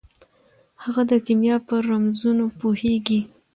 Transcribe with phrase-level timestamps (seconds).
[0.83, 3.21] هغه د کیمیا په رمزونو پوهیږي.